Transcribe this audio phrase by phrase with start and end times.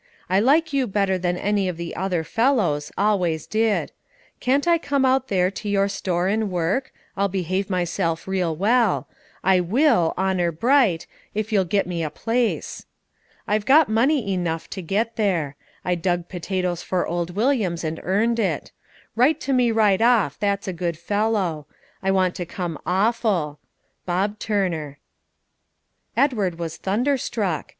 [0.31, 3.91] I like you better than any of the other felows, always did.
[4.39, 9.07] Can't I com out there to your store and work, I'll behave myself reel wel;
[9.43, 12.87] I will, honour bright, if you'll git me a place.
[13.47, 15.55] I've got money enuff to get there.
[15.85, 18.71] I dug potatoes for old Williams and earned it.
[19.15, 21.67] Rite to me rite off that's a good fellow.
[22.01, 23.59] I want to com awful.
[24.07, 24.97] BOB TURNER."
[26.17, 27.69] Edward was thunderstruck!